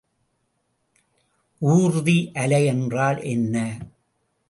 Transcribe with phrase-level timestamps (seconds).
[1.61, 3.55] ஊர்தி அலை என்றால் என்ன?